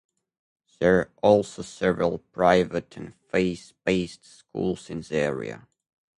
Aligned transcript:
There 0.79 0.97
are 0.97 1.11
also 1.21 1.61
several 1.61 2.17
private 2.31 2.97
and 2.97 3.13
faith-based 3.13 4.25
schools 4.25 4.89
in 4.89 5.01
the 5.01 5.11
area. 5.15 5.67